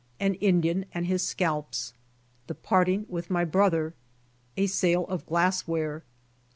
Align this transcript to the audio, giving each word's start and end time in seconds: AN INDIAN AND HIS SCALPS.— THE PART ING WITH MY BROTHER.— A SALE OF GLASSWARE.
AN 0.19 0.33
INDIAN 0.33 0.85
AND 0.95 1.05
HIS 1.05 1.21
SCALPS.— 1.21 1.93
THE 2.47 2.55
PART 2.55 2.89
ING 2.89 3.05
WITH 3.07 3.29
MY 3.29 3.45
BROTHER.— 3.45 3.93
A 4.57 4.65
SALE 4.65 5.05
OF 5.05 5.27
GLASSWARE. 5.27 6.01